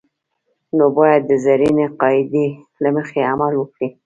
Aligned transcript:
نو 0.77 0.85
باید 0.97 1.21
د 1.27 1.31
زرینې 1.45 1.85
قاعدې 2.01 2.47
له 2.83 2.89
مخې 2.95 3.19
عمل 3.31 3.53
وکړي. 3.57 3.87